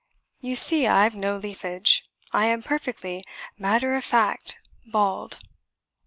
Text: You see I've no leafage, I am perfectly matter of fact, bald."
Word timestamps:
You 0.39 0.55
see 0.55 0.87
I've 0.87 1.15
no 1.15 1.37
leafage, 1.37 2.09
I 2.33 2.47
am 2.47 2.63
perfectly 2.63 3.23
matter 3.59 3.95
of 3.95 4.03
fact, 4.03 4.57
bald." 4.87 5.37